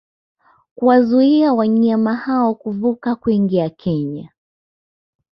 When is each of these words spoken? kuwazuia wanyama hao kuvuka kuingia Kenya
kuwazuia 0.75 1.53
wanyama 1.53 2.15
hao 2.15 2.55
kuvuka 2.55 3.15
kuingia 3.15 3.69
Kenya 3.69 4.29